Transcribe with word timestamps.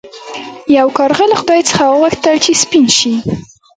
یو 0.77 0.87
کارغه 0.97 1.25
له 1.31 1.35
خدای 1.41 1.61
څخه 1.69 1.83
وغوښتل 1.87 2.35
چې 2.45 2.51
سپین 2.61 2.85
شي. 2.97 3.13